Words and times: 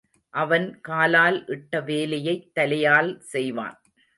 அவன் 0.33 0.65
காலால் 0.81 1.37
இட்ட 1.47 1.81
வேலையைத் 1.81 2.51
தலையால் 2.55 3.11
செய்வான். 3.31 3.77